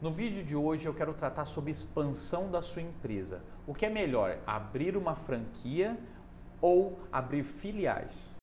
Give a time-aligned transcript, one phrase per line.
[0.00, 3.42] No vídeo de hoje eu quero tratar sobre expansão da sua empresa.
[3.66, 5.98] O que é melhor, abrir uma franquia
[6.60, 8.37] ou abrir filiais?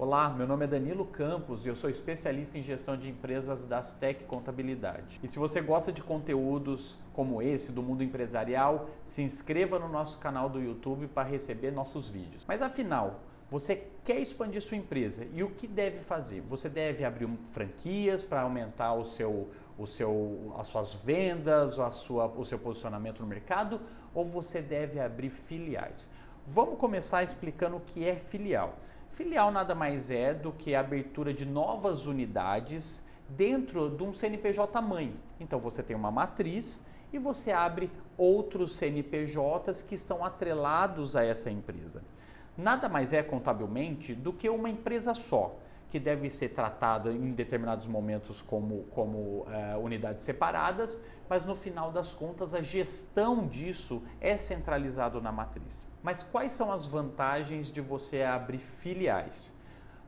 [0.00, 3.80] Olá, meu nome é Danilo Campos e eu sou especialista em gestão de empresas da
[3.80, 5.18] Tech Contabilidade.
[5.24, 10.20] E se você gosta de conteúdos como esse do mundo empresarial, se inscreva no nosso
[10.20, 12.44] canal do YouTube para receber nossos vídeos.
[12.46, 16.42] Mas afinal, você quer expandir sua empresa e o que deve fazer?
[16.42, 22.26] Você deve abrir franquias para aumentar o seu, o seu, as suas vendas, a sua,
[22.26, 23.80] o seu posicionamento no mercado
[24.14, 26.08] ou você deve abrir filiais?
[26.44, 28.76] Vamos começar explicando o que é filial.
[29.08, 34.80] Filial nada mais é do que a abertura de novas unidades dentro de um CNPJ
[34.80, 35.14] mãe.
[35.38, 41.50] Então você tem uma matriz e você abre outros CNPJs que estão atrelados a essa
[41.50, 42.02] empresa
[42.58, 45.56] nada mais é contabilmente do que uma empresa só,
[45.90, 51.90] que deve ser tratada em determinados momentos como, como é, unidades separadas, mas no final
[51.90, 55.88] das contas a gestão disso é centralizado na matriz.
[56.02, 59.56] Mas quais são as vantagens de você abrir filiais?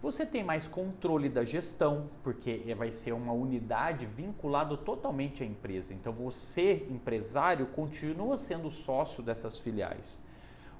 [0.01, 5.93] Você tem mais controle da gestão, porque vai ser uma unidade vinculada totalmente à empresa.
[5.93, 10.23] Então você, empresário, continua sendo sócio dessas filiais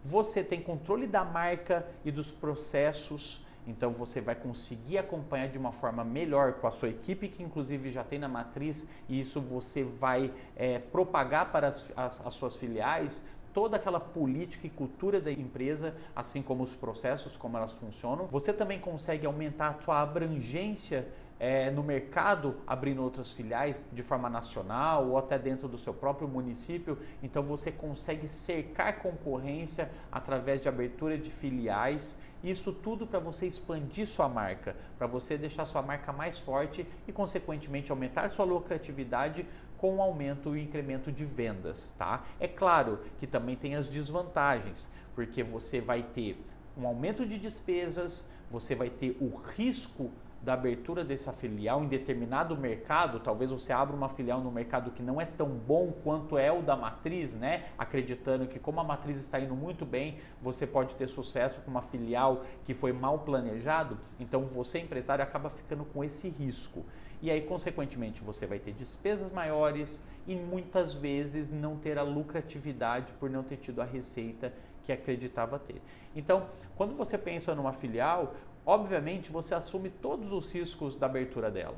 [0.03, 5.73] você tem controle da marca e dos processos, então você vai conseguir acompanhar de uma
[5.73, 9.85] forma melhor com a sua equipe, que inclusive já tem na matriz, e isso você
[9.85, 15.31] vai é, propagar para as, as, as suas filiais toda aquela política e cultura da
[15.31, 18.27] empresa, assim como os processos, como elas funcionam.
[18.27, 21.09] Você também consegue aumentar a sua abrangência
[21.41, 26.29] é, no mercado, abrindo outras filiais de forma nacional ou até dentro do seu próprio
[26.29, 26.99] município.
[27.23, 32.19] Então você consegue cercar concorrência através de abertura de filiais.
[32.45, 37.13] Isso tudo para você expandir sua marca, para você deixar sua marca mais forte e,
[37.13, 39.47] consequentemente, aumentar sua lucratividade
[39.79, 42.23] com o aumento e incremento de vendas, tá?
[42.39, 46.39] É claro que também tem as desvantagens, porque você vai ter
[46.77, 50.11] um aumento de despesas, você vai ter o risco
[50.43, 55.03] da abertura dessa filial em determinado mercado, talvez você abra uma filial no mercado que
[55.03, 57.67] não é tão bom quanto é o da matriz, né?
[57.77, 61.83] Acreditando que como a matriz está indo muito bem, você pode ter sucesso com uma
[61.83, 66.85] filial que foi mal planejado, então você empresário acaba ficando com esse risco.
[67.23, 73.13] E aí, consequentemente, você vai ter despesas maiores e muitas vezes não ter a lucratividade
[73.15, 74.55] por não ter tido a receita
[74.85, 75.81] que acreditava ter.
[76.15, 76.47] Então,
[76.77, 81.77] quando você pensa numa filial, obviamente você assume todos os riscos da abertura dela.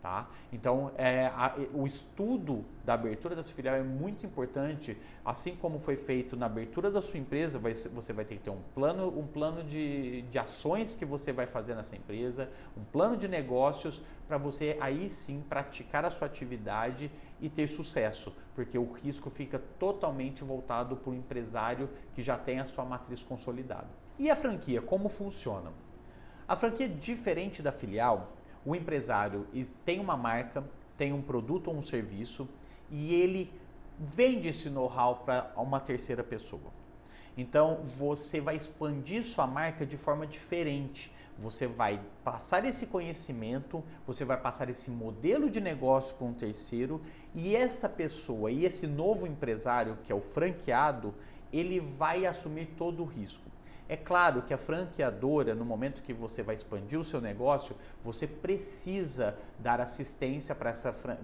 [0.00, 0.30] Tá?
[0.50, 5.94] Então, é, a, o estudo da abertura dessa filial é muito importante, assim como foi
[5.94, 9.26] feito na abertura da sua empresa, vai, você vai ter que ter um plano, um
[9.26, 14.38] plano de, de ações que você vai fazer nessa empresa, um plano de negócios para
[14.38, 20.42] você aí sim praticar a sua atividade e ter sucesso, porque o risco fica totalmente
[20.42, 23.88] voltado para o empresário que já tem a sua matriz consolidada.
[24.18, 25.70] E a franquia, como funciona?
[26.48, 28.32] A franquia, diferente da filial,
[28.64, 29.46] o empresário
[29.84, 30.64] tem uma marca,
[30.96, 32.48] tem um produto ou um serviço
[32.90, 33.52] e ele
[33.98, 36.80] vende esse know-how para uma terceira pessoa.
[37.36, 41.10] Então você vai expandir sua marca de forma diferente.
[41.38, 47.00] Você vai passar esse conhecimento, você vai passar esse modelo de negócio para um terceiro
[47.34, 51.14] e essa pessoa e esse novo empresário, que é o franqueado,
[51.52, 53.44] ele vai assumir todo o risco.
[53.90, 57.74] É claro que a franqueadora, no momento que você vai expandir o seu negócio,
[58.04, 60.70] você precisa dar assistência para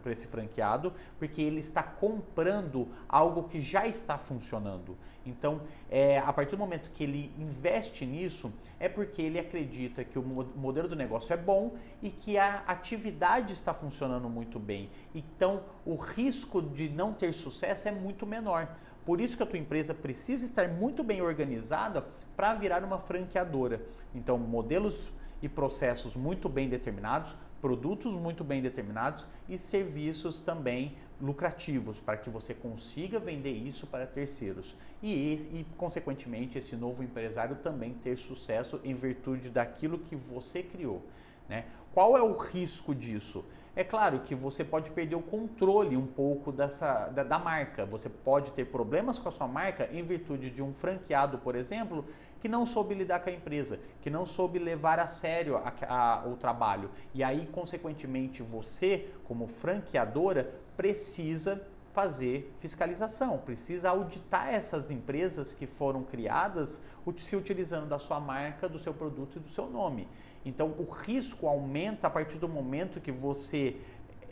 [0.07, 4.99] esse franqueado, porque ele está comprando algo que já está funcionando.
[5.25, 10.19] Então, é, a partir do momento que ele investe nisso, é porque ele acredita que
[10.19, 14.91] o modelo do negócio é bom e que a atividade está funcionando muito bem.
[15.15, 18.77] Então, o risco de não ter sucesso é muito menor.
[19.05, 22.05] Por isso que a tua empresa precisa estar muito bem organizada
[22.37, 23.81] para virar uma franqueadora.
[24.15, 25.11] Então, modelos
[25.43, 32.29] e processos muito bem determinados, produtos muito bem determinados e serviços também lucrativos para que
[32.29, 38.81] você consiga vender isso para terceiros e, e, consequentemente esse novo empresário também ter sucesso
[38.85, 41.03] em virtude daquilo que você criou.
[41.49, 41.65] Né?
[41.93, 43.45] Qual é o risco disso?
[43.79, 47.85] É claro que você pode perder o controle um pouco dessa, da, da, marca.
[47.85, 52.03] Você pode ter problemas com a sua marca em virtude de um franqueado, por exemplo,
[52.41, 56.27] que não soube lidar com a empresa, que não soube levar a sério a, a,
[56.27, 56.91] o trabalho.
[57.13, 61.63] E aí, consequentemente, você, como franqueadora, precisa
[61.97, 66.83] fazer fiscalização, precisa auditar essas empresas que foram criadas
[67.17, 70.07] se utilizando da sua marca, do seu produto e do seu nome.
[70.45, 73.79] Então o risco aumenta a partir do momento que você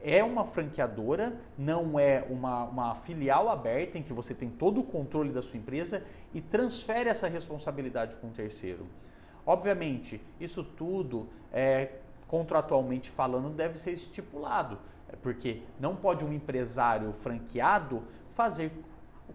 [0.03, 4.85] é uma franqueadora, não é uma, uma filial aberta em que você tem todo o
[4.85, 8.87] controle da sua empresa e transfere essa responsabilidade com um terceiro.
[9.47, 11.93] Obviamente, isso tudo, é,
[12.29, 14.79] contratualmente falando, deve ser estipulado,
[15.23, 18.73] porque não pode um empresário franqueado fazer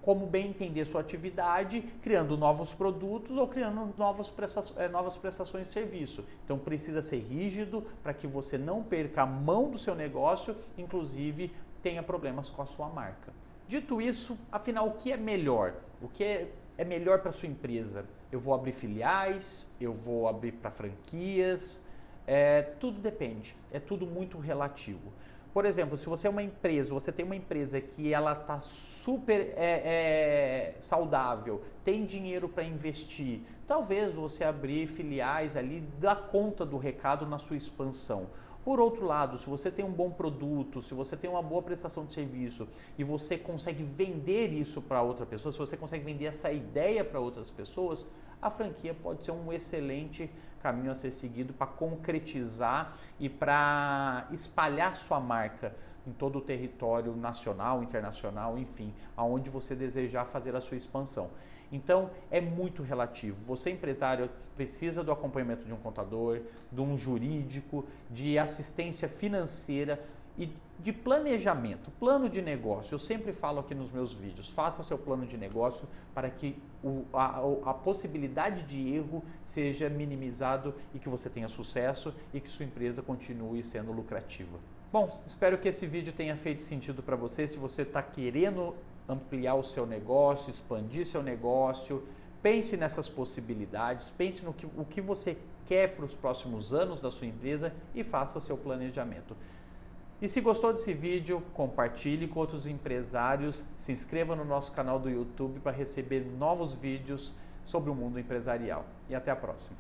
[0.02, 5.68] como bem entender sua atividade, criando novos produtos ou criando novas prestações, eh, novas prestações
[5.68, 6.26] de serviço.
[6.46, 11.52] Então precisa ser rígido para que você não perca a mão do seu negócio, inclusive
[11.82, 13.34] tenha problemas com a sua marca.
[13.68, 15.76] Dito isso, afinal, o que é melhor?
[16.02, 18.06] O que é, é melhor para sua empresa?
[18.32, 21.86] Eu vou abrir filiais, eu vou abrir para franquias,
[22.26, 25.12] é, tudo depende, é tudo muito relativo.
[25.54, 29.52] Por exemplo, se você é uma empresa, você tem uma empresa que ela está super
[29.58, 36.78] é, é, saudável, tem dinheiro para investir, talvez você abrir filiais ali dá conta do
[36.78, 38.28] recado na sua expansão.
[38.64, 42.06] Por outro lado, se você tem um bom produto, se você tem uma boa prestação
[42.06, 42.68] de serviço
[42.98, 47.20] e você consegue vender isso para outra pessoa, se você consegue vender essa ideia para
[47.20, 48.06] outras pessoas,
[48.42, 50.30] a franquia pode ser um excelente
[50.62, 55.76] caminho a ser seguido para concretizar e para espalhar sua marca
[56.06, 61.30] em todo o território nacional, internacional, enfim, aonde você desejar fazer a sua expansão.
[61.72, 63.38] Então é muito relativo.
[63.46, 66.42] Você, empresário, precisa do acompanhamento de um contador,
[66.72, 70.04] de um jurídico, de assistência financeira
[70.40, 70.50] e
[70.80, 72.96] de planejamento, plano de negócio.
[72.96, 77.04] Eu sempre falo aqui nos meus vídeos: faça seu plano de negócio para que o,
[77.14, 82.66] a, a, possibilidade de erro seja minimizado e que você tenha sucesso e que sua
[82.66, 84.58] empresa continue sendo lucrativa.
[84.92, 87.46] Bom, espero que esse vídeo tenha feito sentido para você.
[87.46, 88.74] Se você está querendo
[89.08, 92.04] ampliar o seu negócio, expandir seu negócio,
[92.42, 97.12] pense nessas possibilidades, pense no que, o que você quer para os próximos anos da
[97.12, 99.36] sua empresa e faça seu planejamento.
[100.22, 105.10] E se gostou desse vídeo, compartilhe com outros empresários, se inscreva no nosso canal do
[105.10, 107.34] YouTube para receber novos vídeos
[107.64, 108.86] sobre o mundo empresarial.
[109.08, 109.80] E até a próxima.